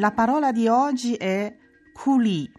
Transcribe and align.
La 0.00 0.12
parola 0.12 0.50
di 0.50 0.66
oggi 0.66 1.12
è 1.12 1.54
culi. 1.92 2.50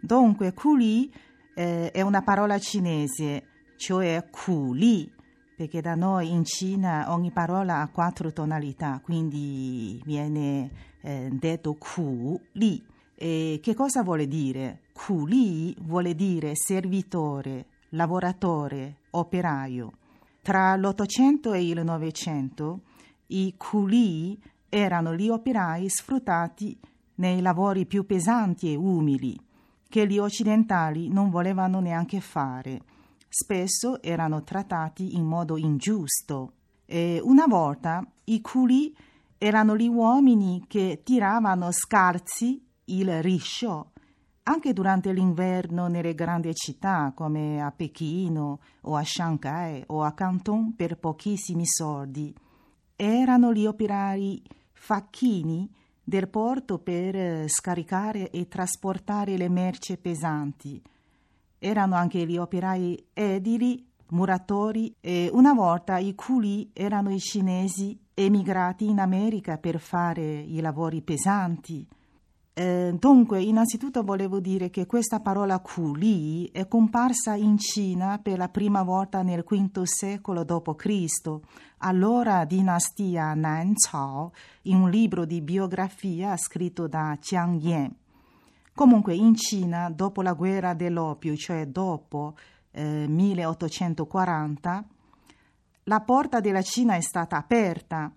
Dunque, 0.00 0.52
culi 0.52 1.08
eh, 1.54 1.92
è 1.92 2.00
una 2.00 2.20
parola 2.22 2.58
cinese, 2.58 3.44
cioè 3.76 4.26
culi, 4.28 5.08
perché 5.56 5.80
da 5.80 5.94
noi 5.94 6.32
in 6.32 6.44
Cina 6.44 7.12
ogni 7.12 7.30
parola 7.30 7.80
ha 7.80 7.88
quattro 7.90 8.32
tonalità, 8.32 9.00
quindi 9.04 10.02
viene 10.04 10.70
eh, 11.02 11.28
detto 11.30 11.74
culi. 11.74 12.84
E 13.14 13.60
che 13.62 13.74
cosa 13.74 14.02
vuole 14.02 14.26
dire? 14.26 14.80
Culi 14.92 15.72
vuole 15.82 16.16
dire 16.16 16.56
servitore, 16.56 17.66
lavoratore, 17.90 18.96
operaio. 19.10 19.92
Tra 20.42 20.74
l'Ottocento 20.74 21.52
e 21.52 21.68
il 21.68 21.84
Novecento 21.84 22.80
i 23.28 23.54
culi 23.56 24.36
erano 24.70 25.14
gli 25.14 25.28
operai 25.28 25.86
sfruttati 25.90 26.78
nei 27.16 27.42
lavori 27.42 27.84
più 27.84 28.06
pesanti 28.06 28.72
e 28.72 28.76
umili, 28.76 29.38
che 29.86 30.06
gli 30.06 30.18
occidentali 30.18 31.10
non 31.10 31.28
volevano 31.28 31.80
neanche 31.80 32.20
fare. 32.20 32.80
Spesso 33.28 34.00
erano 34.00 34.42
trattati 34.42 35.14
in 35.16 35.26
modo 35.26 35.58
ingiusto. 35.58 36.52
E 36.86 37.20
una 37.22 37.46
volta 37.46 38.02
i 38.24 38.40
culi 38.40 38.96
erano 39.36 39.76
gli 39.76 39.88
uomini 39.88 40.64
che 40.66 41.02
tiravano 41.04 41.70
scarsi 41.70 42.64
il 42.86 43.22
risciò 43.22 43.86
anche 44.50 44.72
durante 44.72 45.12
l'inverno 45.12 45.86
nelle 45.86 46.14
grandi 46.14 46.52
città 46.54 47.12
come 47.14 47.62
a 47.62 47.70
Pechino 47.70 48.58
o 48.82 48.96
a 48.96 49.04
Shanghai 49.04 49.84
o 49.86 50.02
a 50.02 50.12
Canton 50.12 50.74
per 50.74 50.98
pochissimi 50.98 51.64
soldi. 51.66 52.34
Erano 52.96 53.52
gli 53.52 53.64
operai 53.64 54.42
facchini 54.80 55.70
del 56.02 56.28
porto 56.28 56.78
per 56.78 57.14
eh, 57.14 57.48
scaricare 57.48 58.30
e 58.30 58.48
trasportare 58.48 59.36
le 59.36 59.50
merci 59.50 59.98
pesanti. 59.98 60.82
Erano 61.58 61.96
anche 61.96 62.26
gli 62.26 62.38
operai 62.38 63.08
edili, 63.12 63.86
muratori 64.08 64.96
e 64.98 65.28
una 65.30 65.52
volta 65.52 65.98
i 65.98 66.14
culi 66.14 66.70
erano 66.72 67.12
i 67.12 67.18
cinesi 67.18 67.96
emigrati 68.14 68.86
in 68.88 69.00
America 69.00 69.58
per 69.58 69.78
fare 69.78 70.22
i 70.22 70.60
lavori 70.60 71.02
pesanti. 71.02 71.86
Eh, 72.60 72.94
dunque, 72.98 73.40
innanzitutto 73.40 74.02
volevo 74.02 74.38
dire 74.38 74.68
che 74.68 74.84
questa 74.84 75.20
parola 75.20 75.60
culi 75.60 76.44
è 76.52 76.68
comparsa 76.68 77.34
in 77.34 77.56
Cina 77.56 78.18
per 78.22 78.36
la 78.36 78.50
prima 78.50 78.82
volta 78.82 79.22
nel 79.22 79.44
V 79.48 79.82
secolo 79.84 80.44
d.C., 80.44 81.38
allora 81.78 82.44
dinastia 82.44 83.32
Nan 83.32 83.72
Cao, 83.72 84.34
in 84.64 84.76
un 84.76 84.90
libro 84.90 85.24
di 85.24 85.40
biografia 85.40 86.36
scritto 86.36 86.86
da 86.86 87.16
Jiang 87.18 87.62
Yan. 87.62 87.94
Comunque, 88.74 89.14
in 89.14 89.36
Cina, 89.36 89.88
dopo 89.88 90.20
la 90.20 90.34
guerra 90.34 90.74
dell'oppio, 90.74 91.34
cioè 91.36 91.66
dopo 91.66 92.34
eh, 92.72 93.06
1840, 93.08 94.84
la 95.84 96.00
porta 96.00 96.40
della 96.40 96.60
Cina 96.60 96.94
è 96.94 97.00
stata 97.00 97.38
aperta 97.38 98.12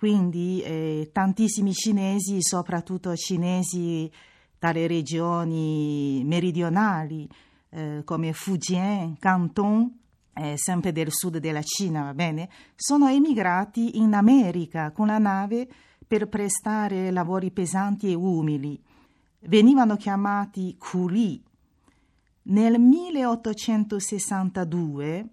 quindi 0.00 0.62
eh, 0.62 1.10
tantissimi 1.12 1.74
cinesi, 1.74 2.40
soprattutto 2.40 3.14
cinesi 3.14 4.10
dalle 4.58 4.86
regioni 4.86 6.22
meridionali 6.24 7.28
eh, 7.68 8.00
come 8.06 8.32
Fujian, 8.32 9.18
Canton, 9.18 9.94
eh, 10.32 10.54
sempre 10.56 10.92
del 10.92 11.12
sud 11.12 11.36
della 11.36 11.60
Cina, 11.60 12.04
va 12.04 12.14
bene, 12.14 12.48
sono 12.76 13.08
emigrati 13.08 13.98
in 13.98 14.14
America 14.14 14.90
con 14.90 15.08
la 15.08 15.18
nave 15.18 15.68
per 16.08 16.30
prestare 16.30 17.10
lavori 17.10 17.50
pesanti 17.50 18.10
e 18.10 18.14
umili. 18.14 18.82
Venivano 19.40 19.96
chiamati 19.96 20.76
culi. 20.78 21.44
Nel 22.44 22.80
1862 22.80 25.28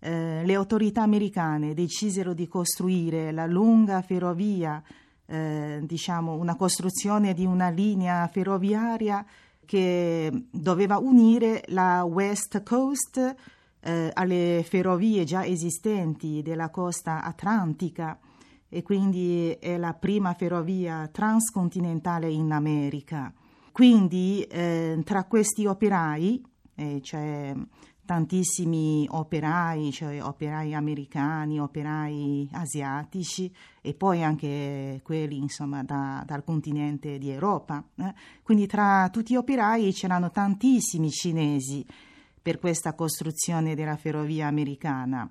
eh, 0.00 0.42
le 0.44 0.54
autorità 0.54 1.02
americane 1.02 1.74
decisero 1.74 2.32
di 2.32 2.46
costruire 2.46 3.32
la 3.32 3.46
lunga 3.46 4.00
ferrovia, 4.02 4.82
eh, 5.26 5.80
diciamo 5.82 6.34
una 6.34 6.54
costruzione 6.54 7.34
di 7.34 7.44
una 7.44 7.68
linea 7.68 8.26
ferroviaria 8.28 9.24
che 9.64 10.46
doveva 10.50 10.98
unire 10.98 11.62
la 11.68 12.04
West 12.04 12.62
Coast 12.62 13.34
eh, 13.80 14.10
alle 14.14 14.64
ferrovie 14.66 15.24
già 15.24 15.44
esistenti 15.44 16.42
della 16.42 16.70
costa 16.70 17.22
atlantica 17.22 18.18
e 18.68 18.82
quindi 18.82 19.50
è 19.58 19.76
la 19.76 19.94
prima 19.94 20.32
ferrovia 20.34 21.08
transcontinentale 21.08 22.30
in 22.30 22.52
America. 22.52 23.32
Quindi 23.72 24.42
eh, 24.42 25.00
tra 25.04 25.24
questi 25.24 25.66
operai, 25.66 26.42
cioè 27.00 27.54
tantissimi 28.08 29.06
operai, 29.06 29.92
cioè 29.92 30.22
operai 30.22 30.72
americani, 30.72 31.60
operai 31.60 32.48
asiatici 32.52 33.54
e 33.82 33.92
poi 33.92 34.22
anche 34.22 35.02
quelli 35.04 35.36
insomma 35.36 35.82
da, 35.84 36.22
dal 36.26 36.42
continente 36.42 37.18
di 37.18 37.28
Europa. 37.28 37.84
Eh? 37.96 38.14
Quindi 38.42 38.66
tra 38.66 39.10
tutti 39.12 39.34
gli 39.34 39.36
operai 39.36 39.92
c'erano 39.92 40.30
tantissimi 40.30 41.10
cinesi 41.10 41.84
per 42.40 42.58
questa 42.58 42.94
costruzione 42.94 43.74
della 43.74 43.96
ferrovia 43.96 44.46
americana. 44.46 45.30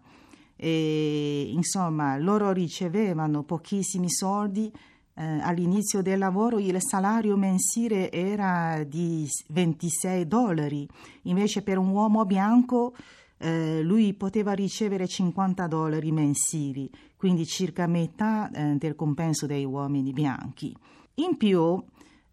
E, 0.56 1.50
insomma, 1.52 2.16
loro 2.20 2.52
ricevevano 2.52 3.42
pochissimi 3.42 4.12
soldi 4.12 4.72
all'inizio 5.18 6.02
del 6.02 6.20
lavoro 6.20 6.60
il 6.60 6.78
salario 6.80 7.36
mensile 7.36 8.12
era 8.12 8.84
di 8.84 9.28
26 9.48 10.28
dollari, 10.28 10.88
invece 11.24 11.64
per 11.64 11.78
un 11.78 11.90
uomo 11.90 12.24
bianco 12.26 12.94
eh, 13.40 13.82
lui 13.82 14.14
poteva 14.14 14.54
ricevere 14.54 15.08
50 15.08 15.68
dollari 15.68 16.12
mensili, 16.12 16.90
quindi 17.16 17.46
circa 17.46 17.88
metà 17.88 18.50
eh, 18.52 18.76
del 18.78 18.96
compenso 18.96 19.46
dei 19.46 19.66
uomini 19.66 20.12
bianchi. 20.12 20.76
In 21.16 21.38
più, 21.38 21.84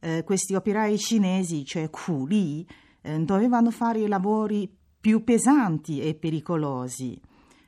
eh, 0.00 0.22
questi 0.24 0.54
operai 0.54 0.98
cinesi, 0.98 1.64
cioè 1.64 1.90
culi, 1.90 2.66
eh, 3.02 3.18
dovevano 3.20 3.70
fare 3.70 4.00
i 4.00 4.08
lavori 4.08 4.70
più 5.00 5.24
pesanti 5.24 6.00
e 6.00 6.14
pericolosi 6.14 7.20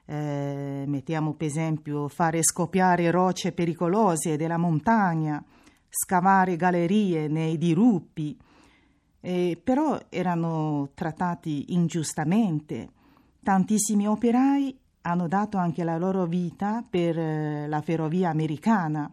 eh, 0.06 0.84
mettiamo 0.86 1.34
per 1.34 1.48
esempio 1.48 2.08
fare 2.08 2.42
scoppiare 2.42 3.10
rocce 3.10 3.52
pericolose 3.52 4.36
della 4.36 4.56
montagna, 4.56 5.44
scavare 5.88 6.56
gallerie 6.56 7.28
nei 7.28 7.58
diruppi, 7.58 8.38
eh, 9.20 9.60
però 9.62 9.98
erano 10.08 10.90
trattati 10.94 11.74
ingiustamente. 11.74 12.90
Tantissimi 13.42 14.06
operai 14.06 14.78
hanno 15.02 15.28
dato 15.28 15.56
anche 15.56 15.84
la 15.84 15.98
loro 15.98 16.26
vita 16.26 16.84
per 16.88 17.18
eh, 17.18 17.66
la 17.68 17.80
ferrovia 17.80 18.30
americana. 18.30 19.10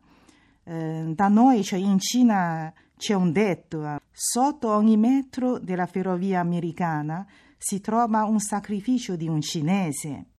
Eh, 0.63 1.11
da 1.15 1.27
noi, 1.27 1.63
cioè 1.63 1.79
in 1.79 1.99
Cina, 1.99 2.71
c'è 2.97 3.13
un 3.13 3.31
detto, 3.31 3.99
sotto 4.11 4.69
ogni 4.71 4.97
metro 4.97 5.59
della 5.59 5.85
ferrovia 5.87 6.39
americana 6.39 7.25
si 7.57 7.79
trova 7.79 8.25
un 8.25 8.39
sacrificio 8.39 9.15
di 9.15 9.27
un 9.27 9.41
cinese. 9.41 10.25